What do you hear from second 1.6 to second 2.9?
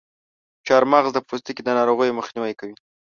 د ناروغیو مخنیوی کوي.